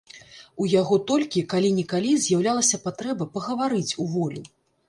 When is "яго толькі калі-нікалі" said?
0.81-2.15